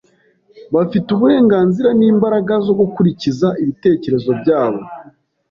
[0.73, 4.81] Bafite uburenganzira nimbaraga zo gukurikiza ibitekerezo byabo.